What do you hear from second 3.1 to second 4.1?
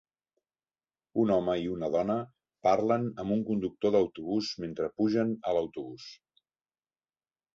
amb un conductor